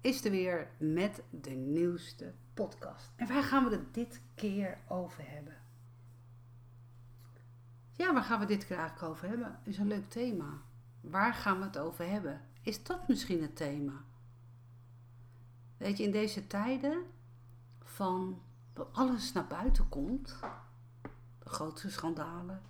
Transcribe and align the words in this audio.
is 0.00 0.24
er 0.24 0.30
weer 0.30 0.70
met 0.78 1.22
de 1.30 1.50
nieuwste 1.50 2.34
podcast. 2.54 3.12
En 3.16 3.28
waar 3.28 3.42
gaan 3.42 3.64
we 3.64 3.70
het 3.70 3.94
dit 3.94 4.20
keer 4.34 4.78
over 4.88 5.30
hebben? 5.30 5.56
Ja, 7.92 8.12
waar 8.12 8.22
gaan 8.22 8.40
we 8.40 8.46
dit 8.46 8.66
keer 8.66 8.76
eigenlijk 8.76 9.10
over 9.10 9.28
hebben? 9.28 9.58
Is 9.62 9.78
een 9.78 9.86
leuk 9.86 10.10
thema. 10.10 10.62
Waar 11.00 11.34
gaan 11.34 11.58
we 11.58 11.64
het 11.64 11.78
over 11.78 12.08
hebben? 12.08 12.40
Is 12.62 12.82
dat 12.82 13.08
misschien 13.08 13.42
het 13.42 13.56
thema? 13.56 14.04
Weet 15.76 15.96
je, 15.96 16.04
in 16.04 16.10
deze 16.10 16.46
tijden 16.46 17.04
van 17.82 18.42
dat 18.72 18.88
alles 18.92 19.32
naar 19.32 19.46
buiten 19.46 19.88
komt, 19.88 20.36
de 21.38 21.48
grootste 21.48 21.90
schandalen, 21.90 22.62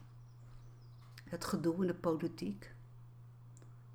het 1.25 1.45
gedoe 1.45 1.81
in 1.81 1.87
de 1.87 1.95
politiek, 1.95 2.75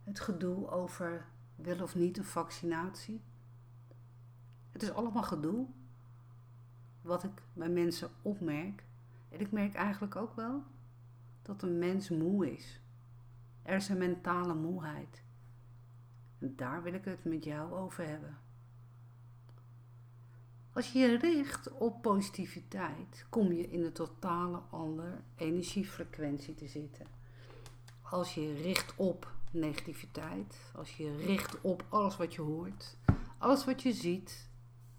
het 0.04 0.20
gedoe 0.20 0.70
over 0.70 1.26
wel 1.62 1.82
of 1.82 1.96
niet 1.96 2.18
een 2.18 2.24
vaccinatie. 2.24 3.22
Het 4.72 4.84
is 4.84 4.92
allemaal 4.92 5.24
gedoe 5.24 5.68
wat 7.02 7.24
ik 7.24 7.42
bij 7.54 7.70
mensen 7.70 8.10
opmerk. 8.22 8.84
En 9.30 9.40
ik 9.40 9.52
merk 9.52 9.74
eigenlijk 9.74 10.16
ook 10.16 10.36
wel 10.36 10.64
dat 11.42 11.62
een 11.62 11.80
mens 11.80 12.10
moe 12.10 12.56
is. 12.56 12.80
Er 13.64 13.76
is 13.76 13.90
een 13.90 13.98
mentale 13.98 14.54
moeheid. 14.54 15.24
En 16.40 16.56
daar 16.56 16.84
wil 16.84 16.94
ik 16.94 17.06
het 17.06 17.24
met 17.24 17.44
jou 17.44 17.74
over 17.74 18.08
hebben. 18.08 18.38
Als 20.74 20.92
je 20.92 21.00
je 21.00 21.18
richt 21.18 21.72
op 21.72 22.02
positiviteit, 22.02 23.26
kom 23.30 23.52
je 23.52 23.70
in 23.70 23.84
een 23.84 23.94
totale 23.94 24.58
andere 24.58 25.22
energiefrequentie 25.36 26.56
te 26.56 26.68
zitten. 26.68 27.06
Als 28.02 28.34
je 28.34 28.54
richt 28.54 28.96
op 28.96 29.34
negativiteit, 29.54 30.72
als 30.76 30.98
je 30.98 31.16
richt 31.16 31.62
op 31.62 31.86
alles 31.90 32.18
wat 32.18 32.34
je 32.34 32.42
hoort, 32.42 32.98
alles 33.38 33.66
wat 33.66 33.82
je 33.82 33.94
ziet 33.94 34.50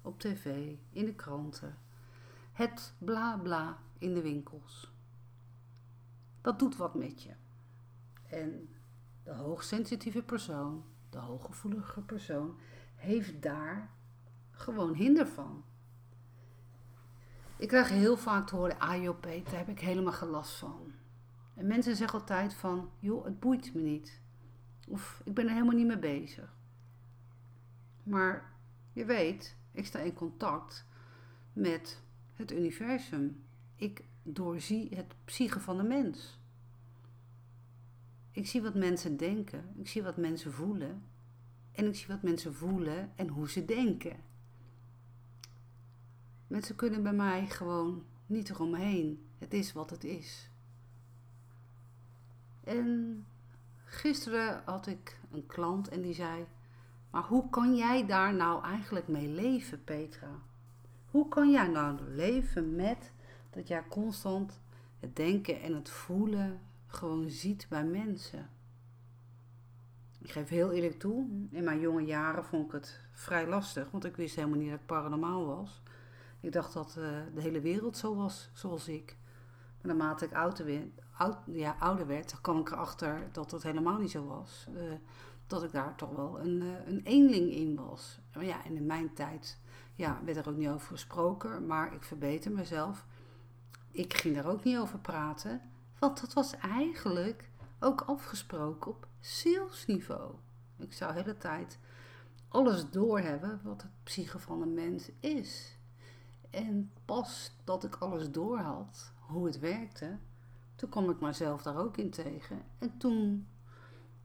op 0.03 0.21
tv, 0.21 0.75
in 0.91 1.05
de 1.05 1.15
kranten, 1.15 1.79
het 2.53 2.95
bla 2.99 3.37
bla 3.37 3.79
in 3.99 4.15
de 4.15 4.23
winkels. 4.23 4.93
Dat 6.41 6.59
doet 6.59 6.77
wat 6.77 6.95
met 6.95 7.23
je. 7.23 7.35
En 8.29 8.69
de 9.23 9.33
hoogsensitieve 9.33 10.23
persoon, 10.23 10.85
de 11.11 11.19
hooggevoelige 11.19 12.01
persoon, 12.01 12.59
heeft 12.95 13.43
daar 13.43 13.91
gewoon 14.51 14.95
hinder 14.95 15.27
van. 15.27 15.65
Ik 17.57 17.69
krijg 17.69 17.89
heel 17.89 18.17
vaak 18.17 18.47
te 18.47 18.57
horen, 18.57 18.79
ah 18.79 19.03
joh 19.03 19.21
Peter, 19.21 19.51
daar 19.51 19.59
heb 19.59 19.69
ik 19.69 19.81
helemaal 19.81 20.13
gelast 20.13 20.55
van. 20.55 20.93
En 21.55 21.67
mensen 21.67 21.97
zeggen 21.97 22.19
altijd 22.19 22.55
van, 22.55 22.91
joh, 22.99 23.25
het 23.25 23.41
boeit 23.41 23.75
me 23.75 23.81
niet. 23.81 24.22
Of 24.89 25.23
ik 25.25 25.35
ben 25.35 25.45
er 25.47 25.53
helemaal 25.53 25.77
niet 25.77 25.87
mee 25.87 25.99
bezig. 25.99 26.57
Maar 28.03 28.53
je 28.93 29.05
weet, 29.05 29.57
ik 29.73 29.87
sta 29.87 29.99
in 29.99 30.15
contact 30.15 30.87
met 31.53 32.03
het 32.35 32.53
universum. 32.53 33.45
Ik 33.77 34.05
doorzie 34.23 34.89
het 34.95 35.15
psyche 35.25 35.61
van 35.61 35.77
de 35.77 35.83
mens. 35.83 36.39
Ik 38.31 38.47
zie 38.47 38.63
wat 38.63 38.75
mensen 38.75 39.17
denken, 39.17 39.65
ik 39.77 39.89
zie 39.89 40.03
wat 40.03 40.17
mensen 40.17 40.53
voelen. 40.53 41.03
En 41.73 41.87
ik 41.87 41.95
zie 41.95 42.07
wat 42.07 42.23
mensen 42.23 42.55
voelen 42.55 43.13
en 43.17 43.29
hoe 43.29 43.51
ze 43.51 43.65
denken. 43.65 44.17
Mensen 46.47 46.75
kunnen 46.75 47.03
bij 47.03 47.13
mij 47.13 47.47
gewoon 47.47 48.05
niet 48.27 48.51
eromheen. 48.51 49.27
Het 49.39 49.55
is 49.55 49.73
wat 49.73 49.91
het 49.91 50.05
is. 50.05 50.51
En 52.65 53.27
gisteren 53.93 54.63
had 54.65 54.87
ik 54.87 55.21
een 55.33 55.47
klant 55.47 55.89
en 55.89 56.01
die 56.01 56.15
zei: 56.15 56.47
Maar 57.11 57.23
hoe 57.23 57.51
kan 57.51 57.77
jij 57.77 58.07
daar 58.07 58.35
nou 58.35 58.65
eigenlijk 58.65 59.09
mee 59.09 59.29
leven, 59.29 59.85
Petra? 59.85 60.31
Hoe 61.07 61.29
kan 61.29 61.51
jij 61.51 61.69
nou 61.69 62.01
leven 62.09 62.75
met 62.77 63.13
dat 63.51 63.69
jij 63.69 63.85
constant 63.89 64.61
het 65.01 65.17
denken 65.17 65.61
en 65.61 65.75
het 65.75 65.91
voelen 65.91 66.61
gewoon 66.87 67.31
ziet 67.31 67.67
bij 67.69 67.85
mensen? 67.85 68.51
Ik 70.19 70.31
geef 70.31 70.49
heel 70.49 70.73
eerlijk 70.73 70.99
toe, 70.99 71.27
in 71.51 71.65
mijn 71.65 71.81
jonge 71.81 72.05
jaren 72.05 72.45
vond 72.45 72.67
ik 72.67 72.73
het 72.73 73.01
vrij 73.13 73.47
lastig, 73.47 73.91
want 73.91 74.05
ik 74.05 74.17
wist 74.17 74.37
helemaal 74.37 74.59
niet 74.59 74.71
dat 74.71 74.81
ik 74.81 74.87
paranormaal 74.87 75.47
was. 75.47 75.83
Ik 76.41 76.53
dacht 76.53 76.73
dat 76.73 76.97
uh, 76.99 77.05
de 77.35 77.41
hele 77.41 77.61
wereld 77.61 77.97
zo 77.97 78.15
was 78.15 78.51
zoals 78.53 78.89
ik. 78.89 79.17
Maar 79.81 79.97
naarmate 79.97 80.25
ik 80.25 80.35
ouder 80.35 80.65
werd, 80.65 80.87
ja, 81.45 81.77
ouder 81.79 82.07
werd, 82.07 82.41
kwam 82.41 82.59
ik 82.59 82.71
erachter 82.71 83.29
dat 83.33 83.51
dat 83.51 83.63
helemaal 83.63 83.99
niet 83.99 84.11
zo 84.11 84.27
was. 84.27 84.67
Uh, 84.75 84.93
dat 85.47 85.63
ik 85.63 85.73
daar 85.73 85.95
toch 85.95 86.11
wel 86.11 86.41
een, 86.41 86.63
uh, 86.63 86.87
een 86.87 87.01
eenling 87.05 87.51
in 87.51 87.77
was. 87.77 88.19
Maar 88.35 88.45
ja, 88.45 88.65
en 88.65 88.77
in 88.77 88.87
mijn 88.87 89.15
tijd 89.15 89.59
ja, 89.95 90.21
werd 90.25 90.37
er 90.37 90.49
ook 90.49 90.57
niet 90.57 90.69
over 90.69 90.87
gesproken, 90.87 91.67
maar 91.67 91.95
ik 91.95 92.03
verbeter 92.03 92.53
mezelf. 92.53 93.07
Ik 93.91 94.15
ging 94.15 94.35
daar 94.35 94.47
ook 94.47 94.65
niet 94.65 94.79
over 94.79 94.99
praten, 94.99 95.61
want 95.99 96.21
dat 96.21 96.33
was 96.33 96.57
eigenlijk 96.57 97.51
ook 97.81 98.01
afgesproken 98.01 98.91
op 98.91 99.07
zielsniveau. 99.21 100.35
Ik 100.79 100.93
zou 100.93 101.13
de 101.13 101.21
hele 101.21 101.39
tijd 101.39 101.79
alles 102.49 102.91
doorhebben 102.91 103.61
wat 103.63 103.83
het 103.83 103.91
psyche 104.03 104.39
van 104.39 104.63
een 104.63 104.75
mens 104.75 105.11
is. 105.21 105.79
En 106.51 106.93
pas 107.05 107.53
dat 107.65 107.85
ik 107.85 107.97
alles 107.97 108.31
door 108.31 108.59
had, 108.59 109.13
hoe 109.19 109.47
het 109.47 109.59
werkte, 109.59 110.19
toen 110.83 110.91
kwam 110.91 111.11
ik 111.11 111.21
mezelf 111.21 111.63
daar 111.63 111.77
ook 111.77 111.97
in 111.97 112.11
tegen. 112.11 112.63
En 112.79 112.97
toen 112.97 113.49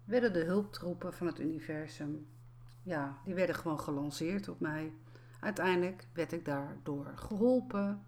werden 0.03 0.34
de 0.34 0.44
hulptroepen 0.44 1.13
van 1.13 1.28
het 1.28 1.40
universum, 1.40 2.28
ja, 2.84 3.18
die 3.23 3.34
werden 3.34 3.56
gewoon 3.56 3.79
gelanceerd 3.79 4.47
op 4.47 4.59
mij. 4.59 4.94
Uiteindelijk 5.40 6.07
werd 6.13 6.31
ik 6.31 6.46
daardoor 6.46 7.12
geholpen. 7.16 8.03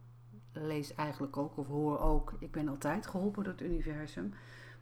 Lees 0.51 0.93
eigenlijk 0.95 1.37
ook 1.37 1.57
of 1.57 1.67
hoor 1.67 1.99
ook, 1.99 2.33
ik 2.39 2.51
ben 2.51 2.67
altijd 2.67 3.07
geholpen 3.07 3.43
door 3.43 3.53
het 3.53 3.61
universum. 3.61 4.33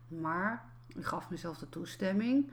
Maar 0.07 0.65
ik 0.87 1.05
gaf 1.05 1.29
mezelf 1.29 1.57
de 1.57 1.69
toestemming 1.69 2.51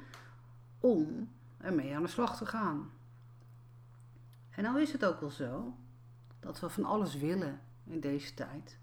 om 0.81 1.29
ermee 1.59 1.97
aan 1.97 2.03
de 2.03 2.09
slag 2.09 2.37
te 2.37 2.47
gaan. 2.47 2.91
En 4.51 4.63
nou 4.63 4.81
is 4.81 4.93
het 4.93 5.05
ook 5.05 5.21
wel 5.21 5.31
zo 5.31 5.75
dat 6.41 6.61
we 6.61 6.69
van 6.69 6.85
alles 6.85 7.17
willen 7.17 7.61
in 7.85 8.01
deze 8.01 8.35
tijd. 8.35 8.83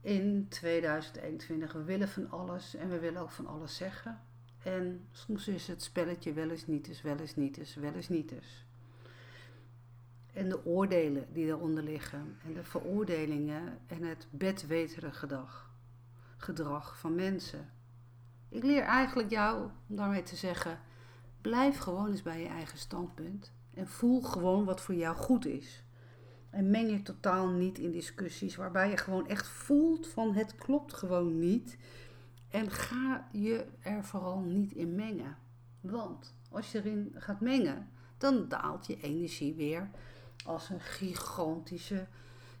In 0.00 0.46
2021, 0.48 1.72
we 1.72 1.82
willen 1.82 2.08
van 2.08 2.30
alles 2.30 2.74
en 2.74 2.88
we 2.88 2.98
willen 2.98 3.22
ook 3.22 3.30
van 3.30 3.46
alles 3.46 3.76
zeggen. 3.76 4.20
En 4.62 5.06
soms 5.10 5.48
is 5.48 5.66
het 5.66 5.82
spelletje 5.82 6.32
wel 6.32 6.50
eens 6.50 6.66
niet 6.66 6.88
eens, 6.88 7.02
wel 7.02 7.16
eens 7.16 7.36
niet 7.36 7.56
eens, 7.56 7.74
wel 7.74 7.92
eens 7.92 8.08
niet 8.08 8.30
eens. 8.30 8.66
En 10.32 10.48
de 10.48 10.64
oordelen 10.64 11.32
die 11.32 11.46
eronder 11.46 11.82
liggen 11.82 12.36
en 12.44 12.52
de 12.54 12.64
veroordelingen 12.64 13.78
en 13.86 14.02
het 14.02 14.26
bedweterige 14.30 15.18
gedrag, 15.18 15.70
gedrag 16.36 16.98
van 16.98 17.14
mensen. 17.14 17.70
Ik 18.48 18.62
leer 18.62 18.82
eigenlijk 18.82 19.30
jou 19.30 19.70
om 19.88 19.96
daarmee 19.96 20.22
te 20.22 20.36
zeggen, 20.36 20.80
blijf 21.40 21.78
gewoon 21.78 22.10
eens 22.10 22.22
bij 22.22 22.40
je 22.40 22.48
eigen 22.48 22.78
standpunt 22.78 23.52
en 23.74 23.88
voel 23.88 24.22
gewoon 24.22 24.64
wat 24.64 24.80
voor 24.80 24.94
jou 24.94 25.16
goed 25.16 25.46
is. 25.46 25.84
En 26.50 26.70
meng 26.70 26.90
je 26.90 27.02
totaal 27.02 27.48
niet 27.48 27.78
in 27.78 27.90
discussies 27.90 28.56
waarbij 28.56 28.90
je 28.90 28.96
gewoon 28.96 29.28
echt 29.28 29.48
voelt 29.48 30.06
van 30.06 30.34
het 30.34 30.54
klopt 30.54 30.94
gewoon 30.94 31.38
niet. 31.38 31.76
En 32.48 32.70
ga 32.70 33.28
je 33.32 33.66
er 33.80 34.04
vooral 34.04 34.40
niet 34.40 34.72
in 34.72 34.94
mengen. 34.94 35.36
Want 35.80 36.34
als 36.50 36.72
je 36.72 36.78
erin 36.78 37.14
gaat 37.14 37.40
mengen, 37.40 37.88
dan 38.18 38.48
daalt 38.48 38.86
je 38.86 39.00
energie 39.00 39.54
weer 39.54 39.90
als 40.44 40.68
een 40.68 40.80
gigantische, 40.80 42.06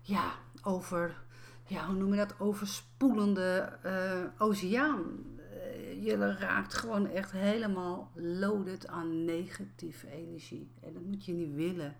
ja, 0.00 0.32
over, 0.62 1.22
ja, 1.66 1.86
hoe 1.86 1.96
noem 1.96 2.10
je 2.10 2.16
dat, 2.16 2.40
overspoelende 2.40 3.78
uh, 3.86 4.24
oceaan. 4.38 5.02
Uh, 5.38 6.04
je 6.04 6.36
raakt 6.38 6.74
gewoon 6.74 7.06
echt 7.06 7.32
helemaal 7.32 8.10
loaded 8.14 8.86
aan 8.86 9.24
negatieve 9.24 10.10
energie. 10.10 10.70
En 10.80 10.92
dat 10.92 11.02
moet 11.02 11.24
je 11.24 11.32
niet 11.32 11.54
willen. 11.54 11.96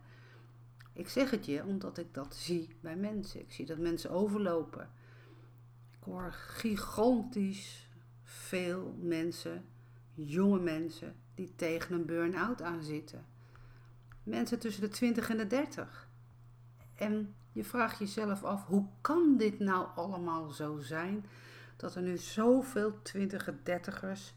Ik 1.00 1.08
zeg 1.08 1.31
het 1.31 1.47
je 1.47 1.64
omdat 1.64 1.99
ik 1.99 2.14
dat 2.14 2.35
zie 2.35 2.76
bij 2.81 2.97
mensen. 2.97 3.41
Ik 3.41 3.52
zie 3.52 3.67
dat 3.67 3.79
mensen 3.79 4.11
overlopen. 4.11 4.91
Ik 5.91 6.05
hoor 6.05 6.32
gigantisch 6.32 7.88
veel 8.23 8.97
mensen, 8.99 9.64
jonge 10.14 10.61
mensen, 10.61 11.14
die 11.35 11.55
tegen 11.56 11.94
een 11.94 12.06
burn-out 12.06 12.62
aan 12.62 12.82
zitten. 12.82 13.25
Mensen 14.23 14.58
tussen 14.58 14.82
de 14.82 14.88
20 14.88 15.31
en 15.31 15.37
de 15.37 15.47
30. 15.47 16.08
En 16.94 17.35
je 17.52 17.64
vraagt 17.64 17.99
jezelf 17.99 18.44
af, 18.44 18.67
hoe 18.67 18.87
kan 19.00 19.37
dit 19.37 19.58
nou 19.58 19.88
allemaal 19.94 20.50
zo 20.50 20.79
zijn? 20.79 21.25
Dat 21.76 21.94
er 21.94 22.02
nu 22.02 22.17
zoveel 22.17 23.02
20 23.02 23.50
dertigers 23.62 24.35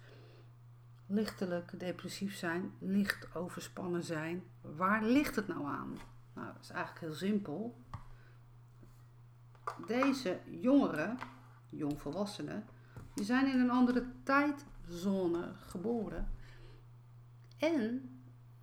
lichtelijk 1.07 1.79
depressief 1.79 2.35
zijn, 2.35 2.71
licht 2.79 3.35
overspannen 3.35 4.03
zijn. 4.03 4.43
Waar 4.61 5.03
ligt 5.03 5.35
het 5.35 5.47
nou 5.47 5.65
aan? 5.65 5.97
Nou, 6.33 6.47
dat 6.53 6.61
is 6.61 6.69
eigenlijk 6.69 7.05
heel 7.05 7.13
simpel. 7.13 7.75
Deze 9.87 10.39
jongeren, 10.45 11.17
jongvolwassenen, 11.69 12.65
die 13.13 13.25
zijn 13.25 13.47
in 13.47 13.59
een 13.59 13.69
andere 13.69 14.05
tijdzone 14.23 15.53
geboren. 15.55 16.31
En 17.57 18.09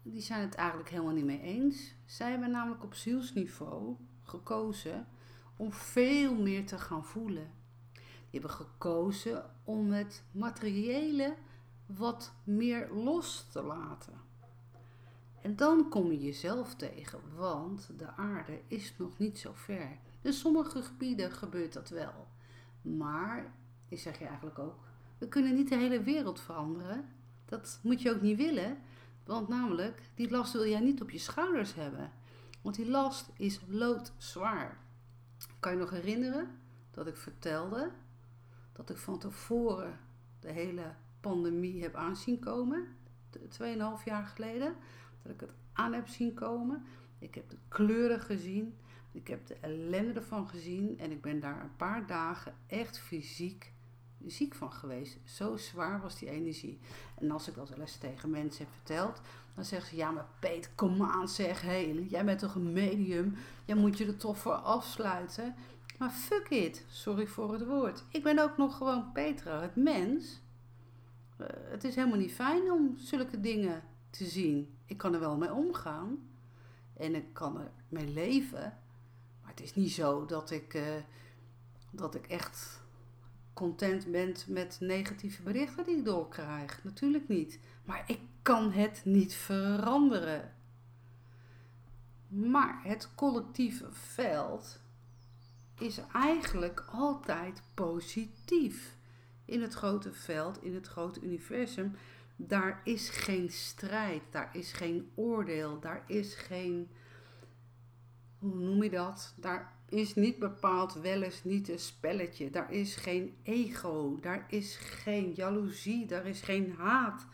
die 0.03 0.21
zijn 0.21 0.41
het 0.41 0.55
eigenlijk 0.55 0.91
helemaal 0.91 1.15
niet 1.15 1.25
mee 1.25 1.41
eens. 1.41 1.95
Zij 2.05 2.31
hebben 2.31 2.51
namelijk 2.51 2.83
op 2.85 2.95
zielsniveau 2.95 3.97
gekozen 4.23 5.07
om 5.57 5.73
veel 5.73 6.35
meer 6.35 6.67
te 6.67 6.79
gaan 6.79 7.05
voelen. 7.05 7.51
Die 8.31 8.41
hebben 8.41 8.51
gekozen 8.51 9.51
om 9.65 9.93
het 9.93 10.25
materiële 10.33 11.35
wat 11.87 12.33
meer 12.45 12.93
los 12.93 13.47
te 13.51 13.63
laten. 13.63 14.30
En 15.43 15.57
dan 15.57 15.89
kom 15.89 16.11
je 16.11 16.21
jezelf 16.21 16.75
tegen, 16.75 17.21
want 17.37 17.91
de 17.99 18.17
aarde 18.17 18.61
is 18.67 18.95
nog 18.99 19.19
niet 19.19 19.39
zo 19.39 19.53
ver. 19.55 19.99
In 20.23 20.33
sommige 20.33 20.83
gebieden 20.83 21.33
gebeurt 21.33 21.73
dat 21.73 21.89
wel. 21.89 22.27
Maar, 22.83 23.55
ik 23.89 23.99
zeg 23.99 24.19
je 24.19 24.27
eigenlijk 24.27 24.59
ook, 24.59 24.79
we 25.19 25.29
kunnen 25.29 25.55
niet 25.55 25.69
de 25.69 25.77
hele 25.77 26.03
wereld 26.03 26.41
veranderen. 26.41 27.09
Dat 27.45 27.79
moet 27.83 28.03
je 28.03 28.11
ook 28.11 28.21
niet 28.21 28.37
willen, 28.37 28.79
want 29.25 29.49
namelijk, 29.49 30.03
die 30.15 30.31
last 30.31 30.53
wil 30.53 30.67
jij 30.67 30.81
niet 30.81 31.03
op 31.03 31.11
je 31.11 31.19
schouders 31.19 31.75
hebben. 31.75 32.13
Want 32.63 32.77
die 32.77 32.91
last 32.91 33.31
is 33.37 33.61
loodzwaar. 33.69 34.79
Kan 35.61 35.73
je 35.73 35.79
nog 35.79 35.91
herinneren 35.91 36.59
dat 36.91 37.07
ik 37.07 37.17
vertelde 37.17 37.91
dat 38.73 38.91
ik 38.91 38.97
van 38.97 39.19
tevoren 39.19 39.99
de 40.41 40.53
hele 40.53 40.95
pandemie 41.21 41.83
heb 41.83 41.95
aanzien 41.95 42.39
komen? 42.39 42.87
2,5 43.39 44.05
jaar 44.05 44.27
geleden. 44.27 44.75
Dat 45.31 45.41
ik 45.41 45.49
het 45.49 45.57
aan 45.73 45.93
heb 45.93 46.09
zien 46.09 46.35
komen. 46.35 46.85
Ik 47.19 47.35
heb 47.35 47.51
de 47.51 47.57
kleuren 47.69 48.21
gezien. 48.21 48.75
Ik 49.13 49.27
heb 49.27 49.47
de 49.47 49.57
ellende 49.61 50.13
ervan 50.13 50.49
gezien. 50.49 50.99
En 50.99 51.11
ik 51.11 51.21
ben 51.21 51.41
daar 51.41 51.63
een 51.63 51.77
paar 51.77 52.07
dagen 52.07 52.55
echt 52.67 52.99
fysiek 52.99 53.73
ziek 54.27 54.55
van 54.55 54.73
geweest. 54.73 55.19
Zo 55.25 55.57
zwaar 55.57 56.01
was 56.01 56.19
die 56.19 56.31
energie. 56.31 56.79
En 57.21 57.31
als 57.31 57.49
ik 57.49 57.55
dat 57.55 57.69
wel 57.69 57.81
eens 57.81 57.97
tegen 57.97 58.31
mensen 58.31 58.65
heb 58.65 58.75
verteld, 58.75 59.21
dan 59.55 59.65
zeggen 59.65 59.89
ze: 59.89 59.97
Ja, 59.97 60.11
maar 60.11 60.29
Peet, 60.41 60.71
kom 60.75 61.03
aan, 61.03 61.29
zeg. 61.29 61.63
Hey, 61.63 62.07
jij 62.09 62.25
bent 62.25 62.39
toch 62.39 62.55
een 62.55 62.73
medium? 62.73 63.37
Jij 63.65 63.77
moet 63.77 63.99
je 63.99 64.07
er 64.07 64.17
toch 64.17 64.39
voor 64.39 64.55
afsluiten. 64.55 65.55
Maar 65.99 66.11
fuck 66.11 66.49
it, 66.49 66.85
sorry 66.89 67.27
voor 67.27 67.53
het 67.53 67.67
woord. 67.67 68.05
Ik 68.11 68.23
ben 68.23 68.39
ook 68.39 68.57
nog 68.57 68.77
gewoon 68.77 69.13
Petra, 69.13 69.61
het 69.61 69.77
mens. 69.77 70.41
Eh, 71.37 71.47
het 71.71 71.85
is 71.85 71.95
helemaal 71.95 72.19
niet 72.19 72.33
fijn 72.33 72.73
om 72.73 72.97
zulke 72.97 73.41
dingen 73.41 73.83
te 74.11 74.25
zien. 74.25 74.75
Ik 74.91 74.97
kan 74.97 75.15
er 75.15 75.21
wel 75.21 75.37
mee 75.37 75.53
omgaan. 75.53 76.29
En 76.97 77.15
ik 77.15 77.33
kan 77.33 77.61
er 77.61 77.71
mee 77.89 78.09
leven. 78.09 78.79
Maar 79.41 79.51
het 79.51 79.61
is 79.61 79.75
niet 79.75 79.93
zo 79.93 80.27
dat 80.27 80.51
ik, 80.51 80.75
uh, 80.75 80.83
dat 81.91 82.15
ik 82.15 82.27
echt 82.27 82.81
content 83.53 84.11
ben 84.11 84.35
met 84.47 84.77
negatieve 84.81 85.43
berichten 85.43 85.85
die 85.85 85.97
ik 85.97 86.05
doorkrijg. 86.05 86.85
Natuurlijk 86.85 87.29
niet. 87.29 87.59
Maar 87.85 88.05
ik 88.07 88.21
kan 88.43 88.73
het 88.73 89.01
niet 89.05 89.35
veranderen. 89.35 90.55
Maar 92.29 92.81
het 92.83 93.09
collectieve 93.15 93.93
veld 93.93 94.81
is 95.79 96.01
eigenlijk 96.13 96.85
altijd 96.93 97.63
positief. 97.75 98.97
In 99.45 99.63
het 99.63 99.75
grote 99.75 100.13
veld, 100.13 100.63
in 100.63 100.75
het 100.75 100.87
grote 100.87 101.21
universum, 101.21 101.95
daar 102.47 102.81
is 102.85 103.09
geen 103.09 103.51
strijd, 103.51 104.23
daar 104.31 104.57
is 104.57 104.73
geen 104.73 105.11
oordeel, 105.15 105.81
daar 105.81 106.05
is 106.07 106.35
geen. 106.35 106.91
Hoe 108.39 108.55
noem 108.55 108.83
je 108.83 108.91
dat? 108.91 109.35
Daar 109.37 109.73
is 109.89 110.15
niet 110.15 110.39
bepaald 110.39 110.95
wel 110.95 111.23
eens 111.23 111.45
niet 111.45 111.69
een 111.69 111.79
spelletje. 111.79 112.51
Daar 112.51 112.73
is 112.73 112.97
geen 112.97 113.37
ego, 113.43 114.19
daar 114.21 114.47
is 114.49 114.77
geen 114.77 115.33
jaloezie, 115.33 116.07
daar 116.07 116.27
is 116.27 116.41
geen 116.41 116.75
haat. 116.79 117.27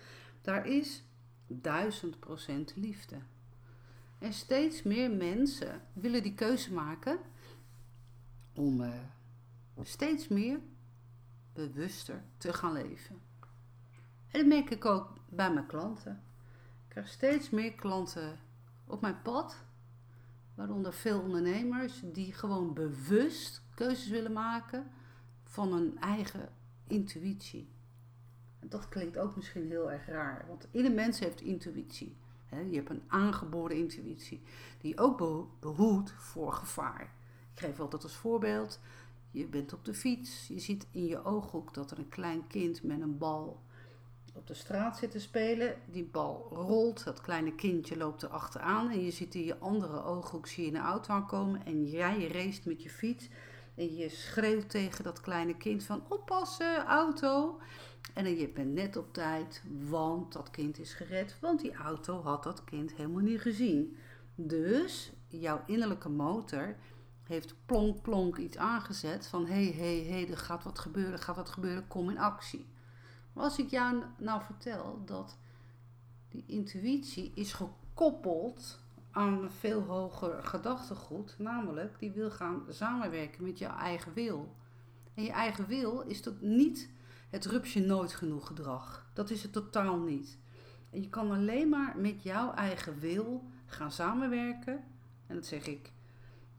Daar 0.43 0.67
is 0.67 1.05
duizend 1.47 2.20
procent 2.20 2.73
liefde. 2.76 3.17
En 4.19 4.32
steeds 4.32 4.82
meer 4.82 5.11
mensen 5.11 5.82
willen 5.93 6.23
die 6.23 6.35
keuze 6.35 6.73
maken 6.73 7.19
om 8.55 8.81
uh, 8.81 8.94
steeds 9.82 10.29
meer 10.29 10.61
bewuster 11.53 12.23
te 12.37 12.53
gaan 12.53 12.73
leven. 12.73 13.25
En 14.31 14.38
dat 14.40 14.46
merk 14.46 14.70
ik 14.70 14.84
ook 14.84 15.12
bij 15.28 15.52
mijn 15.52 15.67
klanten. 15.67 16.23
Ik 16.84 16.88
krijg 16.88 17.08
steeds 17.08 17.50
meer 17.50 17.73
klanten 17.73 18.38
op 18.87 19.00
mijn 19.00 19.23
pad, 19.23 19.56
waaronder 20.55 20.93
veel 20.93 21.20
ondernemers 21.20 22.00
die 22.05 22.32
gewoon 22.32 22.75
bewust 22.75 23.62
keuzes 23.75 24.08
willen 24.08 24.32
maken 24.32 24.90
van 25.44 25.73
hun 25.73 25.99
eigen 25.99 26.49
intuïtie. 26.87 27.69
Dat 28.61 28.88
klinkt 28.88 29.19
ook 29.19 29.37
misschien 29.37 29.70
heel 29.70 29.93
erg 29.93 30.06
raar, 30.06 30.44
want 30.49 30.69
ieder 30.70 30.93
mens 30.93 31.19
heeft 31.19 31.40
intuïtie. 31.40 32.17
Je 32.70 32.76
hebt 32.76 32.90
een 32.90 33.02
aangeboren 33.06 33.76
intuïtie 33.76 34.43
die 34.81 34.99
ook 34.99 35.19
behoedt 35.61 36.12
voor 36.12 36.52
gevaar. 36.52 37.14
Ik 37.52 37.61
geef 37.61 37.81
altijd 37.81 38.02
als 38.02 38.17
voorbeeld: 38.17 38.81
je 39.31 39.46
bent 39.46 39.72
op 39.72 39.84
de 39.84 39.94
fiets, 39.94 40.49
je 40.49 40.58
ziet 40.58 40.87
in 40.90 41.06
je 41.06 41.25
ooghoek 41.25 41.75
dat 41.75 41.90
er 41.90 41.99
een 41.99 42.08
klein 42.08 42.46
kind 42.46 42.82
met 42.82 43.00
een 43.00 43.19
bal 43.19 43.62
op 44.37 44.47
de 44.47 44.55
straat 44.55 44.97
zit 44.97 45.11
te 45.11 45.21
spelen. 45.21 45.75
Die 45.91 46.05
bal 46.05 46.49
rolt, 46.53 47.05
dat 47.05 47.21
kleine 47.21 47.55
kindje 47.55 47.97
loopt 47.97 48.23
er 48.23 48.29
achteraan 48.29 48.91
en 48.91 49.05
je 49.05 49.11
ziet 49.11 49.35
in 49.35 49.44
je 49.44 49.59
andere 49.59 50.05
ooghoek 50.05 50.47
zie 50.47 50.65
je 50.65 50.71
een 50.71 50.85
auto 50.85 51.12
aankomen 51.12 51.67
en 51.67 51.85
jij 51.85 52.29
race 52.29 52.61
met 52.65 52.83
je 52.83 52.91
fiets 52.91 53.29
en 53.75 53.97
je 53.97 54.09
schreeuwt 54.09 54.71
tegen 54.71 55.05
dat 55.05 55.21
kleine 55.21 55.56
kind 55.56 55.85
van 55.85 56.03
oppassen, 56.09 56.85
auto. 56.85 57.61
En 58.15 58.37
je 58.37 58.49
bent 58.49 58.73
net 58.73 58.97
op 58.97 59.12
tijd, 59.12 59.62
want 59.88 60.33
dat 60.33 60.50
kind 60.50 60.79
is 60.79 60.94
gered, 60.94 61.37
want 61.41 61.61
die 61.61 61.75
auto 61.75 62.23
had 62.23 62.43
dat 62.43 62.65
kind 62.65 62.93
helemaal 62.94 63.23
niet 63.23 63.41
gezien. 63.41 63.97
Dus 64.35 65.12
jouw 65.29 65.62
innerlijke 65.67 66.09
motor 66.09 66.77
heeft 67.23 67.55
plonk 67.67 68.03
plonk 68.03 68.37
iets 68.37 68.56
aangezet 68.56 69.27
van 69.27 69.47
hé 69.47 69.73
hé 69.73 70.05
hé, 70.09 70.27
er 70.31 70.37
gaat 70.37 70.65
wat 70.65 70.79
gebeuren, 70.79 71.19
gaat 71.19 71.37
wat 71.37 71.50
gebeuren, 71.50 71.89
kom 71.89 72.11
in 72.11 72.19
actie. 72.19 72.67
Maar 73.37 73.44
als 73.44 73.59
ik 73.59 73.71
jou 73.71 74.03
nou 74.19 74.43
vertel 74.43 75.03
dat 75.05 75.38
die 76.29 76.44
intuïtie 76.47 77.33
is 77.35 77.53
gekoppeld 77.53 78.81
aan 79.11 79.43
een 79.43 79.50
veel 79.50 79.83
hoger 79.83 80.44
gedachtegoed, 80.44 81.35
namelijk 81.38 81.99
die 81.99 82.11
wil 82.11 82.31
gaan 82.31 82.62
samenwerken 82.69 83.44
met 83.44 83.59
jouw 83.59 83.77
eigen 83.77 84.12
wil. 84.12 84.55
En 85.15 85.23
je 85.23 85.31
eigen 85.31 85.67
wil 85.67 86.00
is 86.00 86.23
dat 86.23 86.41
niet 86.41 86.91
het 87.31 87.44
rupsje 87.44 87.81
nooit 87.81 88.12
genoeg 88.12 88.47
gedrag. 88.47 89.11
Dat 89.12 89.31
is 89.31 89.43
het 89.43 89.53
totaal 89.53 89.99
niet. 89.99 90.39
En 90.91 91.03
je 91.03 91.09
kan 91.09 91.31
alleen 91.31 91.69
maar 91.69 91.97
met 91.99 92.23
jouw 92.23 92.53
eigen 92.53 92.99
wil 92.99 93.44
gaan 93.67 93.93
samenwerken. 93.93 94.84
En 95.27 95.34
dat 95.34 95.46
zeg 95.46 95.67
ik 95.67 95.93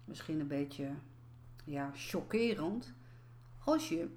misschien 0.06 0.40
een 0.40 0.48
beetje 0.48 0.90
ja, 1.64 1.92
chockerend. 1.94 2.94
Als 3.64 3.90
je 3.90 4.10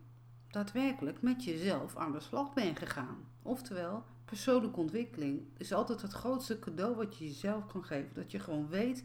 daadwerkelijk 0.50 1.23
met 1.23 1.45
jezelf 1.45 1.97
aan 1.97 2.12
de 2.12 2.21
slag 2.21 2.52
bent 2.52 2.78
gegaan. 2.78 3.25
Oftewel, 3.42 4.04
persoonlijke 4.25 4.80
ontwikkeling 4.80 5.42
is 5.57 5.73
altijd 5.73 6.02
het 6.02 6.12
grootste 6.12 6.59
cadeau 6.59 6.97
wat 6.97 7.16
je 7.16 7.25
jezelf 7.25 7.66
kan 7.66 7.85
geven. 7.85 8.14
Dat 8.14 8.30
je 8.30 8.38
gewoon 8.38 8.69
weet, 8.69 9.04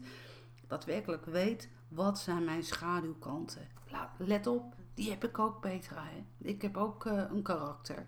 daadwerkelijk 0.66 1.24
weet, 1.24 1.68
wat 1.88 2.18
zijn 2.18 2.44
mijn 2.44 2.64
schaduwkanten. 2.64 3.68
Let 4.16 4.46
op, 4.46 4.74
die 4.94 5.10
heb 5.10 5.24
ik 5.24 5.38
ook, 5.38 5.60
Petra. 5.60 6.04
Ik 6.38 6.62
heb 6.62 6.76
ook 6.76 7.04
uh, 7.04 7.22
een 7.30 7.42
karakter. 7.42 8.06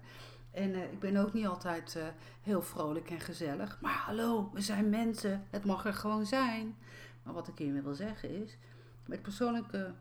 En 0.50 0.70
uh, 0.70 0.92
ik 0.92 1.00
ben 1.00 1.16
ook 1.16 1.32
niet 1.32 1.46
altijd 1.46 1.94
uh, 1.96 2.06
heel 2.42 2.62
vrolijk 2.62 3.10
en 3.10 3.20
gezellig. 3.20 3.78
Maar 3.80 3.96
hallo, 3.96 4.50
we 4.52 4.60
zijn 4.60 4.88
mensen. 4.88 5.46
Het 5.50 5.64
mag 5.64 5.84
er 5.84 5.94
gewoon 5.94 6.26
zijn. 6.26 6.76
Maar 7.22 7.34
wat 7.34 7.48
ik 7.48 7.58
hiermee 7.58 7.82
wil 7.82 7.94
zeggen 7.94 8.30
is, 8.30 8.56
met 9.06 9.22
persoonlijke 9.22 9.94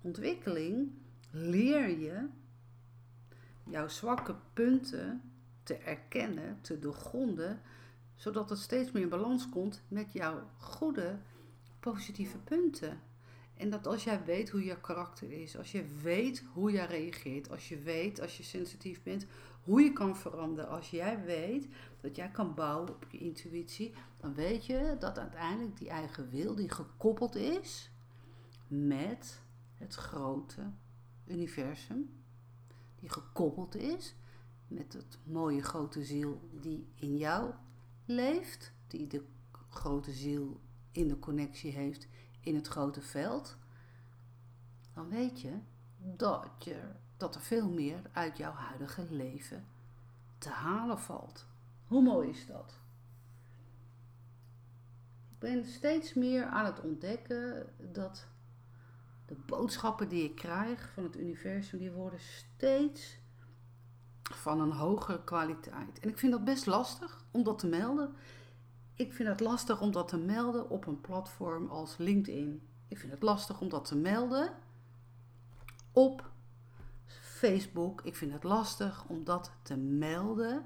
ontwikkeling 0.00 0.90
leer 1.30 1.98
je 1.98 2.28
jouw 3.64 3.88
zwakke 3.88 4.34
punten 4.52 5.22
te 5.62 5.76
erkennen, 5.76 6.58
te 6.60 6.78
doorgronden, 6.78 7.60
zodat 8.14 8.50
het 8.50 8.58
steeds 8.58 8.92
meer 8.92 9.02
in 9.02 9.08
balans 9.08 9.48
komt 9.48 9.82
met 9.88 10.12
jouw 10.12 10.50
goede, 10.58 11.18
positieve 11.80 12.38
punten. 12.38 13.00
En 13.56 13.70
dat 13.70 13.86
als 13.86 14.04
jij 14.04 14.24
weet 14.24 14.50
hoe 14.50 14.64
je 14.64 14.80
karakter 14.80 15.32
is, 15.32 15.56
als 15.56 15.72
je 15.72 15.84
weet 16.02 16.44
hoe 16.52 16.72
jij 16.72 16.86
reageert, 16.86 17.50
als 17.50 17.68
je 17.68 17.78
weet, 17.78 18.20
als 18.20 18.36
je 18.36 18.42
sensitief 18.42 19.02
bent, 19.02 19.26
hoe 19.62 19.82
je 19.82 19.92
kan 19.92 20.16
veranderen, 20.16 20.70
als 20.70 20.90
jij 20.90 21.24
weet 21.24 21.66
dat 22.00 22.16
jij 22.16 22.28
kan 22.28 22.54
bouwen 22.54 22.88
op 22.88 23.06
je 23.10 23.18
intuïtie, 23.18 23.94
dan 24.20 24.34
weet 24.34 24.66
je 24.66 24.96
dat 24.98 25.18
uiteindelijk 25.18 25.78
die 25.78 25.88
eigen 25.88 26.28
wil, 26.30 26.54
die 26.54 26.70
gekoppeld 26.70 27.34
is 27.34 27.90
met 28.68 29.42
het 29.74 29.94
grote 29.94 30.70
universum, 31.26 32.21
die 33.02 33.10
gekoppeld 33.10 33.74
is 33.74 34.14
met 34.68 34.92
het 34.92 35.18
mooie 35.24 35.62
grote 35.62 36.04
ziel 36.04 36.48
die 36.50 36.88
in 36.94 37.16
jou 37.16 37.54
leeft, 38.04 38.72
die 38.86 39.06
de 39.06 39.24
grote 39.68 40.12
ziel 40.12 40.60
in 40.92 41.08
de 41.08 41.18
connectie 41.18 41.72
heeft 41.72 42.08
in 42.40 42.54
het 42.54 42.68
grote 42.68 43.00
veld, 43.00 43.56
dan 44.94 45.08
weet 45.08 45.40
je 45.40 45.58
dat, 45.96 46.48
je 46.58 46.80
dat 47.16 47.34
er 47.34 47.40
veel 47.40 47.70
meer 47.70 48.02
uit 48.12 48.36
jouw 48.36 48.52
huidige 48.52 49.06
leven 49.10 49.66
te 50.38 50.48
halen 50.48 50.98
valt. 50.98 51.46
Hoe 51.86 52.02
mooi 52.02 52.28
is 52.28 52.46
dat? 52.46 52.80
ben 55.42 55.64
steeds 55.64 56.14
meer 56.14 56.44
aan 56.44 56.64
het 56.64 56.80
ontdekken 56.80 57.66
dat 57.92 58.26
de 59.32 59.38
boodschappen 59.46 60.08
die 60.08 60.24
ik 60.24 60.34
krijg 60.34 60.90
van 60.94 61.02
het 61.02 61.16
universum, 61.16 61.78
die 61.78 61.90
worden 61.90 62.20
steeds 62.20 63.18
van 64.22 64.60
een 64.60 64.72
hogere 64.72 65.24
kwaliteit. 65.24 66.00
En 66.00 66.08
ik 66.08 66.18
vind 66.18 66.32
dat 66.32 66.44
best 66.44 66.66
lastig 66.66 67.24
om 67.30 67.42
dat 67.42 67.58
te 67.58 67.66
melden. 67.66 68.14
Ik 68.94 69.12
vind 69.12 69.28
het 69.28 69.40
lastig 69.40 69.80
om 69.80 69.92
dat 69.92 70.08
te 70.08 70.16
melden 70.16 70.70
op 70.70 70.86
een 70.86 71.00
platform 71.00 71.68
als 71.68 71.96
LinkedIn. 71.96 72.68
Ik 72.88 72.98
vind 72.98 73.12
het 73.12 73.22
lastig 73.22 73.60
om 73.60 73.68
dat 73.68 73.84
te 73.84 73.96
melden 73.96 74.54
op 75.92 76.30
Facebook. 77.06 78.00
Ik 78.00 78.16
vind 78.16 78.32
het 78.32 78.42
lastig 78.42 79.04
om 79.08 79.24
dat 79.24 79.52
te 79.62 79.76
melden 79.76 80.64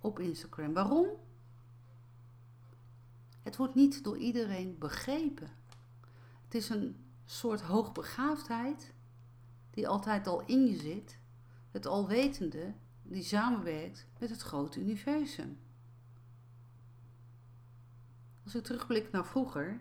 op 0.00 0.18
Instagram. 0.18 0.72
Waarom? 0.72 1.06
Het 3.42 3.56
wordt 3.56 3.74
niet 3.74 4.04
door 4.04 4.18
iedereen 4.18 4.78
begrepen. 4.78 5.50
Het 6.44 6.54
is 6.54 6.68
een 6.68 7.07
soort 7.30 7.60
hoogbegaafdheid 7.60 8.94
die 9.70 9.88
altijd 9.88 10.26
al 10.26 10.42
in 10.46 10.66
je 10.66 10.76
zit. 10.76 11.18
Het 11.70 11.86
alwetende 11.86 12.74
die 13.02 13.22
samenwerkt 13.22 14.06
met 14.18 14.30
het 14.30 14.42
grote 14.42 14.80
universum. 14.80 15.58
Als 18.44 18.54
ik 18.54 18.64
terugblik 18.64 19.10
naar 19.10 19.26
vroeger, 19.26 19.80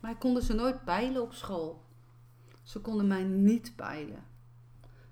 mij 0.00 0.16
konden 0.16 0.42
ze 0.42 0.54
nooit 0.54 0.84
peilen 0.84 1.22
op 1.22 1.32
school. 1.32 1.84
Ze 2.62 2.80
konden 2.80 3.06
mij 3.06 3.24
niet 3.24 3.76
peilen. 3.76 4.24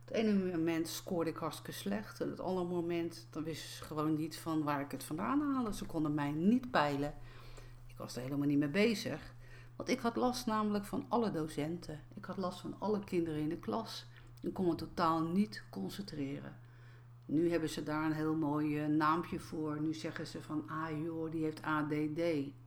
Het 0.05 0.11
ene 0.15 0.53
moment 0.57 0.89
scoorde 0.89 1.31
ik 1.31 1.37
hartstikke 1.37 1.73
slecht. 1.73 2.21
En 2.21 2.31
het 2.31 2.41
andere 2.41 2.67
moment 2.67 3.27
dan 3.31 3.43
wisten 3.43 3.69
ze 3.69 3.85
gewoon 3.85 4.17
niet 4.17 4.39
van 4.39 4.63
waar 4.63 4.81
ik 4.81 4.91
het 4.91 5.05
vandaan 5.05 5.41
haalde. 5.41 5.75
Ze 5.75 5.87
konden 5.87 6.15
mij 6.15 6.33
niet 6.33 6.71
peilen. 6.71 7.15
Ik 7.87 7.97
was 7.97 8.17
er 8.17 8.23
helemaal 8.23 8.47
niet 8.47 8.59
mee 8.59 8.69
bezig. 8.69 9.35
Want 9.77 9.89
ik 9.89 10.01
had 10.01 10.17
last 10.17 10.47
namelijk 10.47 10.85
van 10.85 11.05
alle 11.09 11.31
docenten. 11.31 12.01
Ik 12.15 12.25
had 12.25 12.37
last 12.37 12.61
van 12.61 12.75
alle 12.79 13.05
kinderen 13.05 13.41
in 13.41 13.49
de 13.49 13.59
klas. 13.59 14.07
Ik 14.41 14.55
kon 14.55 14.67
me 14.67 14.75
totaal 14.75 15.21
niet 15.21 15.65
concentreren. 15.71 16.57
Nu 17.27 17.51
hebben 17.51 17.69
ze 17.69 17.83
daar 17.83 18.05
een 18.05 18.13
heel 18.13 18.35
mooi 18.35 18.85
uh, 18.85 18.87
naampje 18.87 19.39
voor. 19.39 19.81
Nu 19.81 19.95
zeggen 19.95 20.27
ze 20.27 20.43
van, 20.43 20.69
ah 20.69 21.03
joh, 21.03 21.31
die 21.31 21.43
heeft 21.43 21.63
ADD. 21.63 22.21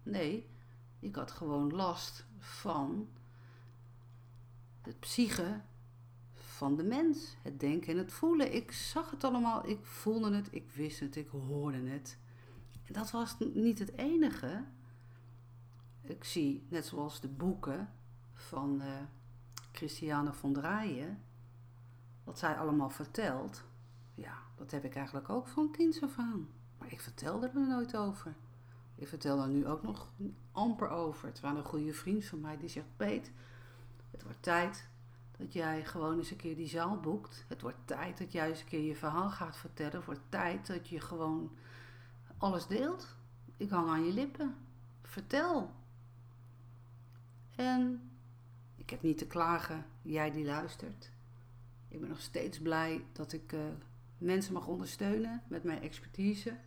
Nee, 0.03 0.49
ik 0.99 1.15
had 1.15 1.31
gewoon 1.31 1.71
last 1.71 2.25
van 2.37 3.07
het 4.81 4.99
psyche 4.99 5.61
van 6.33 6.75
de 6.75 6.83
mens. 6.83 7.35
Het 7.41 7.59
denken 7.59 7.91
en 7.91 7.97
het 7.97 8.11
voelen. 8.11 8.53
Ik 8.53 8.71
zag 8.71 9.11
het 9.11 9.23
allemaal, 9.23 9.67
ik 9.67 9.85
voelde 9.85 10.35
het, 10.35 10.47
ik 10.51 10.71
wist 10.71 10.99
het, 10.99 11.15
ik 11.15 11.27
hoorde 11.27 11.89
het. 11.89 12.17
En 12.83 12.93
dat 12.93 13.11
was 13.11 13.35
niet 13.53 13.79
het 13.79 13.97
enige. 13.97 14.63
Ik 16.09 16.23
zie, 16.23 16.65
net 16.69 16.85
zoals 16.85 17.19
de 17.19 17.27
boeken 17.27 17.89
van 18.33 18.81
uh, 18.81 18.87
Christiane 19.71 20.33
von 20.33 20.53
Draaien, 20.53 21.21
wat 22.23 22.39
zij 22.39 22.57
allemaal 22.57 22.89
vertelt, 22.89 23.63
ja, 24.15 24.37
dat 24.55 24.71
heb 24.71 24.83
ik 24.83 24.95
eigenlijk 24.95 25.29
ook 25.29 25.47
van 25.47 25.71
kinds 25.71 26.01
af 26.01 26.17
aan. 26.17 26.47
Maar 26.77 26.91
ik 26.91 27.01
vertelde 27.01 27.47
er 27.47 27.67
nooit 27.67 27.97
over. 27.97 28.35
Ik 28.95 29.07
vertel 29.07 29.41
er 29.41 29.47
nu 29.47 29.67
ook 29.67 29.83
nog 29.83 30.09
amper 30.51 30.89
over. 30.89 31.31
Terwijl 31.31 31.57
een 31.57 31.63
goede 31.63 31.93
vriend 31.93 32.25
van 32.25 32.41
mij 32.41 32.57
die 32.57 32.69
zegt: 32.69 32.87
Peet, 32.95 33.31
het 34.11 34.23
wordt 34.23 34.43
tijd 34.43 34.87
dat 35.37 35.53
jij 35.53 35.85
gewoon 35.85 36.17
eens 36.17 36.31
een 36.31 36.37
keer 36.37 36.55
die 36.55 36.67
zaal 36.67 36.99
boekt. 36.99 37.45
Het 37.47 37.61
wordt 37.61 37.77
tijd 37.85 38.17
dat 38.17 38.31
jij 38.31 38.49
eens 38.49 38.59
een 38.59 38.67
keer 38.67 38.81
je 38.81 38.95
verhaal 38.95 39.29
gaat 39.29 39.57
vertellen. 39.57 39.95
Het 39.95 40.05
wordt 40.05 40.21
tijd 40.29 40.67
dat 40.67 40.87
je 40.87 40.99
gewoon 40.99 41.51
alles 42.37 42.67
deelt. 42.67 43.15
Ik 43.57 43.69
hang 43.69 43.89
aan 43.89 44.05
je 44.05 44.13
lippen. 44.13 44.55
Vertel. 45.03 45.71
En 47.55 48.09
ik 48.75 48.89
heb 48.89 49.01
niet 49.01 49.17
te 49.17 49.27
klagen, 49.27 49.85
jij 50.01 50.31
die 50.31 50.45
luistert. 50.45 51.11
Ik 51.87 51.99
ben 51.99 52.09
nog 52.09 52.21
steeds 52.21 52.59
blij 52.59 53.05
dat 53.11 53.33
ik 53.33 53.51
uh, 53.51 53.59
mensen 54.17 54.53
mag 54.53 54.67
ondersteunen 54.67 55.41
met 55.47 55.63
mijn 55.63 55.81
expertise. 55.81 56.57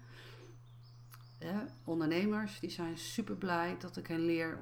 ondernemers 1.85 2.61
die 2.61 2.71
zijn 2.71 2.99
super 2.99 3.37
blij 3.37 3.77
dat 3.79 3.97
ik 3.97 4.07
hen 4.07 4.25
leer 4.25 4.59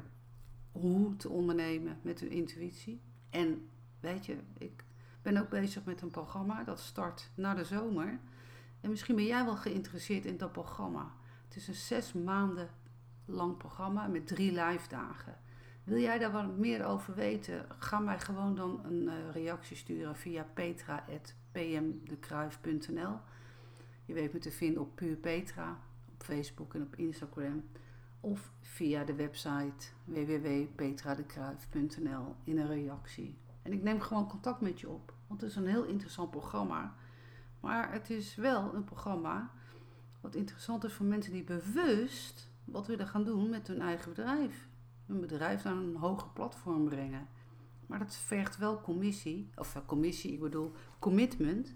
hoe 0.72 1.16
te 1.16 1.28
ondernemen 1.28 1.98
met 2.02 2.20
hun 2.20 2.30
intuïtie. 2.30 3.00
En 3.30 3.68
weet 4.00 4.26
je, 4.26 4.36
ik 4.58 4.84
ben 5.22 5.36
ook 5.36 5.48
bezig 5.48 5.84
met 5.84 6.00
een 6.00 6.10
programma 6.10 6.64
dat 6.64 6.80
start 6.80 7.30
na 7.34 7.54
de 7.54 7.64
zomer. 7.64 8.18
En 8.80 8.90
misschien 8.90 9.16
ben 9.16 9.26
jij 9.26 9.44
wel 9.44 9.56
geïnteresseerd 9.56 10.24
in 10.24 10.36
dat 10.36 10.52
programma. 10.52 11.12
Het 11.44 11.56
is 11.56 11.68
een 11.68 11.74
zes 11.74 12.12
maanden 12.12 12.70
lang 13.24 13.56
programma 13.56 14.06
met 14.06 14.26
drie 14.26 14.50
live 14.50 14.88
dagen. 14.88 15.38
Wil 15.86 15.98
jij 15.98 16.18
daar 16.18 16.32
wat 16.32 16.56
meer 16.56 16.84
over 16.84 17.14
weten? 17.14 17.66
Ga 17.78 17.98
mij 17.98 18.20
gewoon 18.20 18.54
dan 18.54 18.80
een 18.84 19.02
uh, 19.02 19.12
reactie 19.32 19.76
sturen 19.76 20.16
via 20.16 20.46
petra.pmdekruif.nl. 20.54 23.18
Je 24.04 24.12
weet 24.12 24.32
me 24.32 24.38
te 24.38 24.50
vinden 24.50 24.82
op 24.82 24.96
Puur 24.96 25.16
Petra, 25.16 25.78
op 26.12 26.22
Facebook 26.22 26.74
en 26.74 26.82
op 26.82 26.96
Instagram. 26.96 27.64
Of 28.20 28.52
via 28.60 29.04
de 29.04 29.14
website 29.14 29.86
www.petradekruif.nl 30.04 32.34
in 32.44 32.58
een 32.58 32.68
reactie. 32.68 33.38
En 33.62 33.72
ik 33.72 33.82
neem 33.82 34.00
gewoon 34.00 34.28
contact 34.28 34.60
met 34.60 34.80
je 34.80 34.88
op. 34.88 35.14
Want 35.26 35.40
het 35.40 35.50
is 35.50 35.56
een 35.56 35.66
heel 35.66 35.84
interessant 35.84 36.30
programma. 36.30 36.94
Maar 37.60 37.92
het 37.92 38.10
is 38.10 38.34
wel 38.34 38.74
een 38.74 38.84
programma 38.84 39.50
wat 40.20 40.34
interessant 40.34 40.84
is 40.84 40.92
voor 40.92 41.06
mensen 41.06 41.32
die 41.32 41.44
bewust 41.44 42.50
wat 42.64 42.86
willen 42.86 43.06
gaan 43.06 43.24
doen 43.24 43.50
met 43.50 43.66
hun 43.66 43.80
eigen 43.80 44.08
bedrijf 44.08 44.65
een 45.08 45.20
bedrijf 45.20 45.64
naar 45.64 45.76
een 45.76 45.96
hoger 45.96 46.28
platform 46.28 46.84
brengen. 46.84 47.28
Maar 47.86 47.98
dat 47.98 48.16
vergt 48.16 48.56
wel 48.58 48.80
commissie, 48.80 49.50
of 49.54 49.74
uh, 49.74 49.82
commissie, 49.86 50.32
ik 50.32 50.40
bedoel 50.40 50.72
commitment. 50.98 51.74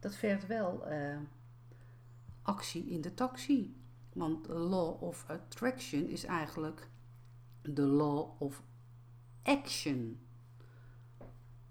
Dat 0.00 0.14
vergt 0.14 0.46
wel 0.46 0.92
uh, 0.92 1.16
actie 2.42 2.86
in 2.86 3.00
de 3.00 3.14
taxi. 3.14 3.76
Want 4.12 4.48
law 4.48 5.02
of 5.02 5.24
attraction 5.28 6.08
is 6.08 6.24
eigenlijk 6.24 6.88
de 7.62 7.86
law 7.86 8.42
of 8.42 8.62
action. 9.42 10.20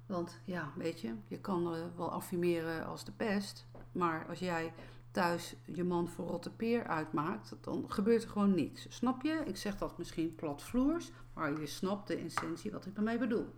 Want 0.06 0.40
ja, 0.46 0.72
weet 0.76 1.00
je, 1.00 1.14
je 1.28 1.40
kan 1.40 1.74
uh, 1.74 1.80
wel 1.96 2.12
affirmeren 2.12 2.86
als 2.86 3.06
de 3.06 3.12
pest, 3.12 3.68
maar 3.92 4.26
als 4.28 4.40
jij 4.40 4.74
thuis 5.18 5.56
je 5.66 5.84
man 5.84 6.08
voor 6.08 6.28
rotte 6.28 6.52
peer 6.52 6.88
uitmaakt, 6.88 7.56
dan 7.62 7.92
gebeurt 7.92 8.24
er 8.24 8.30
gewoon 8.30 8.56
niks. 8.56 8.86
Snap 8.90 9.22
je? 9.22 9.44
Ik 9.46 9.58
zeg 9.58 9.78
dat 9.78 9.98
misschien 9.98 10.36
platvloers, 10.36 11.12
maar 11.34 11.60
je 11.60 11.68
snapt 11.68 12.08
de 12.08 12.16
essentie 12.16 12.72
wat 12.72 12.86
ik 12.86 12.98
ermee 12.98 13.18
bedoel. 13.18 13.54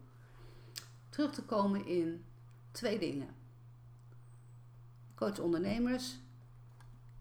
Terug 1.09 1.33
te 1.33 1.43
komen 1.43 1.85
in 1.85 2.25
twee 2.71 2.99
dingen. 2.99 3.35
Coach 5.15 5.39
ondernemers. 5.39 6.19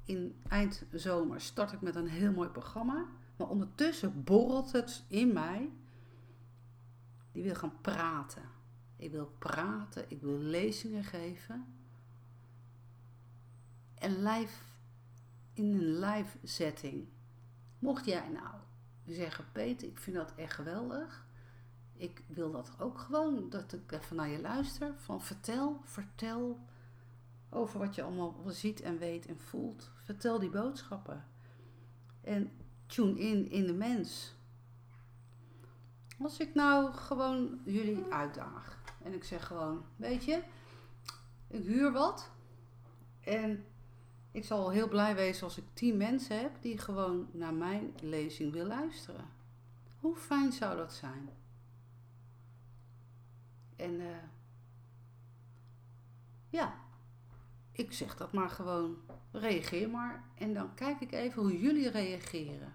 In 0.05 0.41
eind 0.49 0.87
zomer 0.93 1.41
start 1.41 1.73
ik 1.73 1.81
met 1.81 1.95
een 1.95 2.09
heel 2.09 2.33
mooi 2.33 2.49
programma. 2.49 3.07
Maar 3.37 3.49
ondertussen 3.49 4.25
borrelt 4.25 4.73
het 4.73 5.05
in 5.09 5.33
mij. 5.33 5.71
Die 7.33 7.43
wil 7.43 7.55
gaan 7.55 7.81
praten. 7.81 8.43
Ik 8.97 9.11
wil 9.11 9.33
praten, 9.39 10.05
ik 10.09 10.21
wil 10.21 10.39
lezingen 10.39 11.05
geven 11.05 11.78
en 14.01 14.23
live, 14.23 14.63
in 15.53 15.65
een 15.65 15.99
live 15.99 16.39
setting. 16.43 17.09
Mocht 17.79 18.05
jij 18.05 18.29
nou 18.29 18.55
zeggen, 19.07 19.45
Peter, 19.53 19.89
ik 19.89 19.99
vind 19.99 20.17
dat 20.17 20.35
echt 20.35 20.53
geweldig. 20.53 21.27
Ik 21.95 22.23
wil 22.27 22.51
dat 22.51 22.71
ook 22.79 22.99
gewoon, 22.99 23.51
dat 23.51 23.73
ik 23.73 23.93
even 23.93 24.17
naar 24.17 24.29
je 24.29 24.41
luister. 24.41 24.95
Van 24.97 25.23
vertel, 25.23 25.81
vertel 25.85 26.59
over 27.51 27.79
wat 27.79 27.95
je 27.95 28.03
allemaal 28.03 28.43
ziet 28.47 28.81
en 28.81 28.99
weet 28.99 29.27
en 29.27 29.41
voelt. 29.41 29.91
Vertel 29.95 30.39
die 30.39 30.51
boodschappen. 30.51 31.25
En 32.21 32.51
tune 32.87 33.21
in 33.21 33.51
in 33.51 33.67
de 33.67 33.73
mens. 33.73 34.37
Als 36.21 36.39
ik 36.39 36.55
nou 36.55 36.93
gewoon 36.93 37.61
jullie 37.65 38.05
uitdaag 38.11 38.79
en 39.03 39.13
ik 39.13 39.25
zeg 39.25 39.47
gewoon, 39.47 39.85
weet 39.97 40.25
je, 40.25 40.43
ik 41.49 41.65
huur 41.65 41.93
wat 41.93 42.31
en 43.21 43.65
ik 44.31 44.45
zal 44.45 44.71
heel 44.71 44.89
blij 44.89 45.15
wezen 45.15 45.45
als 45.45 45.59
ik 45.59 45.65
tien 45.73 45.97
mensen 45.97 46.41
heb 46.41 46.53
die 46.61 46.79
gewoon 46.79 47.29
naar 47.33 47.55
mijn 47.55 47.95
lezing 48.01 48.53
wil 48.53 48.67
luisteren. 48.67 49.29
Hoe 50.01 50.17
fijn 50.17 50.53
zou 50.53 50.77
dat 50.77 50.93
zijn? 50.93 51.29
En 53.77 54.01
uh, 54.01 54.17
ja, 56.49 56.75
ik 57.73 57.93
zeg 57.93 58.17
dat 58.17 58.33
maar 58.33 58.51
gewoon. 58.51 58.97
Reageer 59.33 59.91
maar. 59.91 60.25
En 60.35 60.55
dan 60.55 60.75
kijk 60.75 61.01
ik 61.01 61.13
even 61.13 61.43
hoe 61.43 61.61
jullie 61.61 61.91
reageren. 61.91 62.75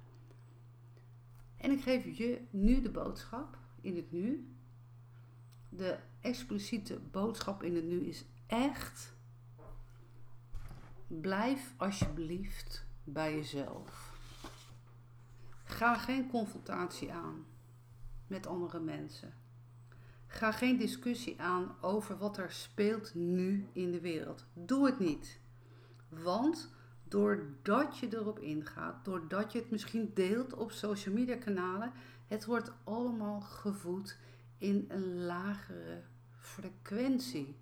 En 1.58 1.72
ik 1.72 1.82
geef 1.82 2.18
je 2.18 2.42
nu 2.50 2.82
de 2.82 2.90
boodschap 2.90 3.58
in 3.82 3.96
het 3.96 4.12
nu. 4.12 4.48
De 5.70 6.00
expliciete 6.22 7.00
boodschap 7.12 7.64
in 7.64 7.76
het 7.76 7.86
nu 7.86 8.06
is 8.06 8.26
echt 8.48 9.13
Blijf 11.22 11.74
alsjeblieft 11.78 12.86
bij 13.04 13.36
jezelf. 13.36 14.14
Ga 15.64 15.98
geen 15.98 16.30
confrontatie 16.30 17.12
aan 17.12 17.46
met 18.28 18.48
andere 18.48 18.80
mensen. 18.80 19.34
Ga 20.28 20.52
geen 20.52 20.78
discussie 20.78 21.42
aan 21.42 21.76
over 21.82 22.18
wat 22.18 22.38
er 22.38 22.52
speelt 22.52 23.14
nu 23.16 23.68
in 23.74 23.92
de 23.92 24.00
wereld. 24.00 24.46
Doe 24.54 24.86
het 24.86 25.00
niet. 25.00 25.40
Want 26.10 26.74
doordat 27.04 27.98
je 27.98 28.16
erop 28.16 28.40
ingaat, 28.40 29.06
doordat 29.06 29.52
je 29.52 29.60
het 29.60 29.72
misschien 29.72 30.12
deelt 30.14 30.54
op 30.54 30.72
social 30.72 31.16
media 31.16 31.36
kanalen, 31.38 31.92
het 32.28 32.46
wordt 32.46 32.72
allemaal 32.84 33.42
gevoed 33.42 34.18
in 34.58 34.86
een 34.90 35.26
lagere 35.26 36.04
frequentie. 36.40 37.56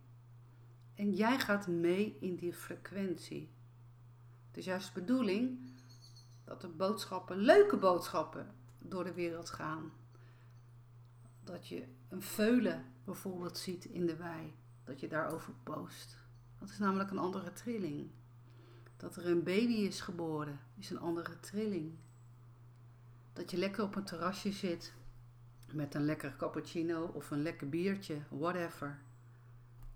En 1.01 1.13
jij 1.13 1.39
gaat 1.39 1.67
mee 1.67 2.17
in 2.19 2.35
die 2.35 2.53
frequentie. 2.53 3.49
Het 4.47 4.57
is 4.57 4.65
juist 4.65 4.93
de 4.93 4.99
bedoeling 4.99 5.59
dat 6.43 6.61
de 6.61 6.67
boodschappen, 6.67 7.37
leuke 7.37 7.77
boodschappen, 7.77 8.55
door 8.79 9.03
de 9.03 9.13
wereld 9.13 9.49
gaan. 9.49 9.91
Dat 11.43 11.67
je 11.67 11.87
een 12.09 12.21
veulen 12.21 12.85
bijvoorbeeld 13.03 13.57
ziet 13.57 13.85
in 13.85 14.05
de 14.05 14.15
wei, 14.15 14.53
dat 14.83 14.99
je 14.99 15.07
daarover 15.07 15.53
post. 15.63 16.17
Dat 16.59 16.69
is 16.69 16.77
namelijk 16.77 17.11
een 17.11 17.17
andere 17.17 17.53
trilling. 17.53 18.09
Dat 18.97 19.15
er 19.15 19.27
een 19.27 19.43
baby 19.43 19.73
is 19.73 20.01
geboren, 20.01 20.59
is 20.77 20.89
een 20.89 20.99
andere 20.99 21.39
trilling. 21.39 21.93
Dat 23.33 23.51
je 23.51 23.57
lekker 23.57 23.83
op 23.83 23.95
een 23.95 24.03
terrasje 24.03 24.51
zit 24.51 24.93
met 25.73 25.95
een 25.95 26.05
lekker 26.05 26.35
cappuccino 26.35 27.03
of 27.05 27.31
een 27.31 27.41
lekker 27.41 27.69
biertje, 27.69 28.21
whatever. 28.29 28.99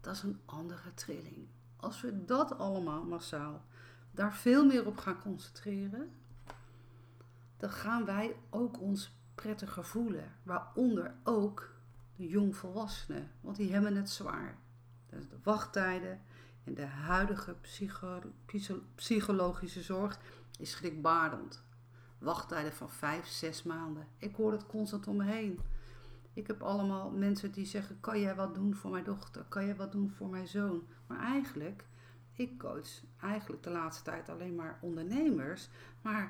Dat 0.06 0.16
is 0.16 0.24
een 0.24 0.40
andere 0.46 0.94
trilling. 0.94 1.48
Als 1.76 2.02
we 2.02 2.26
dat 2.26 2.58
allemaal 2.58 3.04
massaal 3.04 3.66
daar 4.12 4.34
veel 4.34 4.66
meer 4.66 4.86
op 4.86 4.98
gaan 4.98 5.22
concentreren, 5.22 6.12
dan 7.58 7.70
gaan 7.70 8.06
wij 8.06 8.36
ook 8.50 8.82
ons 8.82 9.16
prettiger 9.36 9.86
voelen. 9.86 10.32
Waaronder 10.44 11.16
ook 11.24 11.74
de 12.16 12.28
jongvolwassenen, 12.28 13.32
want 13.42 13.56
die 13.56 13.74
hebben 13.74 13.96
het 13.96 14.10
zwaar. 14.10 14.58
Dus 15.10 15.30
de 15.30 15.38
wachttijden 15.44 16.22
en 16.64 16.74
de 16.74 16.86
huidige 16.86 17.54
psycho 17.54 18.22
psychologische 18.96 19.82
zorg 19.82 20.20
is 20.60 20.72
schrikbarend. 20.72 21.64
Wachttijden 22.18 22.74
van 22.74 22.90
vijf, 22.90 23.28
zes 23.28 23.64
maanden. 23.64 24.08
Ik 24.18 24.36
hoor 24.36 24.52
het 24.52 24.66
constant 24.66 25.08
om 25.08 25.16
me 25.16 25.24
heen. 25.24 25.60
Ik 26.36 26.48
heb 26.48 26.62
allemaal 26.64 27.12
mensen 27.12 27.52
die 27.52 27.66
zeggen: 27.66 28.00
Kan 28.00 28.20
jij 28.20 28.36
wat 28.36 28.56
doen 28.56 28.76
voor 28.76 28.92
mijn 28.92 29.04
dochter? 29.04 29.46
Kan 29.50 29.66
jij 29.66 29.76
wat 29.76 29.92
doen 29.92 30.10
voor 30.10 30.30
mijn 30.30 30.48
zoon? 30.48 30.88
Maar 31.08 31.20
eigenlijk, 31.20 31.86
ik 32.34 32.58
coach 32.58 32.90
eigenlijk 33.22 33.64
de 33.64 33.70
laatste 33.70 34.04
tijd 34.04 34.30
alleen 34.30 34.56
maar 34.56 34.80
ondernemers. 34.82 35.70
Maar 36.02 36.30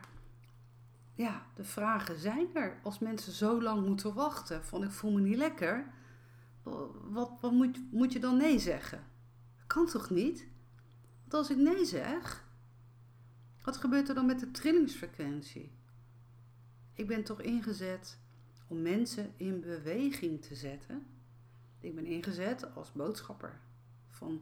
ja, 1.14 1.46
de 1.56 1.64
vragen 1.64 2.20
zijn 2.20 2.48
er. 2.54 2.80
Als 2.84 3.00
mensen 3.00 3.34
zo 3.34 3.62
lang 3.62 3.86
moeten 3.88 4.14
wachten 4.14 4.64
van 4.64 4.84
ik 4.84 4.92
voel 4.92 5.12
me 5.12 5.22
niet 5.22 5.38
lekker, 5.38 5.86
wat, 7.10 7.32
wat 7.42 7.52
moet, 7.52 7.92
moet 7.92 8.14
je 8.14 8.20
dan 8.20 8.38
nee 8.38 8.60
zeggen? 8.60 9.04
kan 9.68 9.86
toch 9.86 10.10
niet? 10.10 10.48
Want 11.22 11.34
als 11.34 11.50
ik 11.50 11.58
nee 11.58 11.86
zeg, 11.86 12.46
wat 13.64 13.78
gebeurt 13.78 14.10
er 14.10 14.16
dan 14.16 14.26
met 14.26 14.40
de 14.40 14.52
trillingsfrequentie? 14.52 15.72
Ik 16.94 17.08
ben 17.08 17.24
toch 17.24 17.42
ingezet 17.42 18.20
om 18.68 18.82
mensen 18.82 19.34
in 19.36 19.62
beweging 19.62 20.42
te 20.42 20.56
zetten. 20.56 21.06
Ik 21.80 21.96
ben 21.96 22.06
ingezet 22.06 22.76
als 22.76 22.92
boodschapper 22.92 23.60
van 24.10 24.42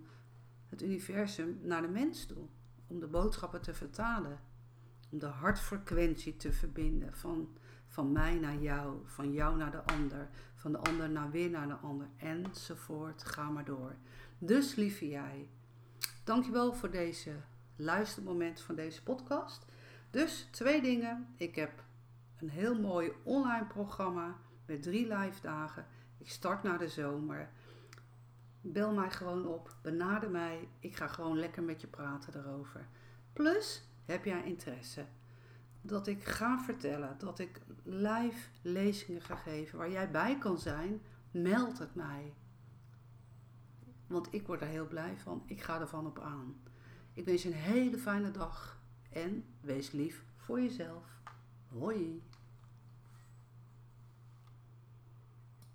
het 0.69 0.81
universum 0.81 1.59
naar 1.61 1.81
de 1.81 1.87
mens 1.87 2.25
toe. 2.25 2.45
Om 2.87 2.99
de 2.99 3.07
boodschappen 3.07 3.61
te 3.61 3.73
vertalen. 3.73 4.39
Om 5.09 5.19
de 5.19 5.25
hartfrequentie 5.25 6.37
te 6.37 6.51
verbinden 6.51 7.13
van, 7.13 7.57
van 7.87 8.11
mij 8.11 8.35
naar 8.35 8.57
jou, 8.57 9.01
van 9.05 9.31
jou 9.31 9.57
naar 9.57 9.71
de 9.71 9.83
ander, 9.83 10.29
van 10.55 10.71
de 10.71 10.77
ander 10.77 11.09
naar 11.09 11.31
weer 11.31 11.49
naar 11.49 11.67
de 11.67 11.73
ander, 11.73 12.07
enzovoort. 12.17 13.23
Ga 13.23 13.49
maar 13.49 13.65
door. 13.65 13.95
Dus 14.37 14.75
lieve 14.75 15.07
jij, 15.07 15.49
dankjewel 16.23 16.73
voor 16.73 16.91
deze 16.91 17.31
luistermoment 17.75 18.61
van 18.61 18.75
deze 18.75 19.03
podcast. 19.03 19.65
Dus 20.09 20.47
twee 20.51 20.81
dingen. 20.81 21.27
Ik 21.35 21.55
heb 21.55 21.83
een 22.43 22.49
heel 22.49 22.79
mooi 22.79 23.11
online 23.23 23.65
programma 23.65 24.37
met 24.65 24.81
drie 24.81 25.15
live 25.15 25.41
dagen. 25.41 25.85
Ik 26.17 26.29
start 26.29 26.63
na 26.63 26.77
de 26.77 26.87
zomer. 26.87 27.49
Bel 28.61 28.93
mij 28.93 29.11
gewoon 29.11 29.47
op, 29.47 29.75
benader 29.81 30.29
mij. 30.29 30.67
Ik 30.79 30.95
ga 30.95 31.07
gewoon 31.07 31.39
lekker 31.39 31.63
met 31.63 31.81
je 31.81 31.87
praten 31.87 32.39
erover. 32.39 32.87
Plus, 33.33 33.83
heb 34.05 34.25
jij 34.25 34.43
interesse 34.43 35.05
dat 35.81 36.07
ik 36.07 36.23
ga 36.23 36.59
vertellen, 36.59 37.15
dat 37.17 37.39
ik 37.39 37.61
live 37.83 38.49
lezingen 38.61 39.21
ga 39.21 39.35
geven 39.35 39.77
waar 39.77 39.91
jij 39.91 40.11
bij 40.11 40.37
kan 40.37 40.57
zijn? 40.57 41.01
Meld 41.31 41.79
het 41.79 41.95
mij. 41.95 42.33
Want 44.07 44.33
ik 44.33 44.47
word 44.47 44.61
er 44.61 44.67
heel 44.67 44.87
blij 44.87 45.17
van. 45.17 45.43
Ik 45.45 45.61
ga 45.61 45.79
ervan 45.79 46.05
op 46.05 46.19
aan. 46.19 46.55
Ik 47.13 47.25
wens 47.25 47.43
je 47.43 47.49
een 47.49 47.55
hele 47.55 47.97
fijne 47.97 48.31
dag 48.31 48.81
en 49.09 49.45
wees 49.61 49.91
lief 49.91 50.23
voor 50.37 50.61
jezelf. 50.61 51.21
Hoi. 51.67 52.23